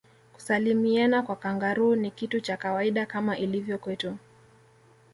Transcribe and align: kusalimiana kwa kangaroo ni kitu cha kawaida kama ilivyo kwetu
kusalimiana 0.33 1.21
kwa 1.23 1.35
kangaroo 1.35 1.95
ni 1.95 2.11
kitu 2.11 2.39
cha 2.39 2.57
kawaida 2.57 3.05
kama 3.05 3.37
ilivyo 3.37 3.77
kwetu 3.77 4.17